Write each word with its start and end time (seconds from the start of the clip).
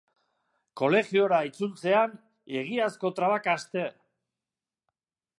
Kolegiora 0.79 1.41
itzultzean, 1.49 2.15
egiazko 2.61 3.11
trabak 3.19 3.49
haste! 3.53 3.85